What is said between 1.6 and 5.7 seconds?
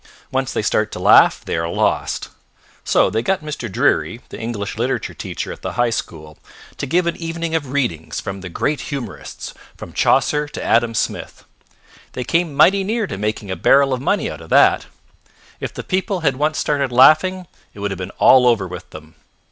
lost. So they got Mr. Dreery, the English Literature teacher at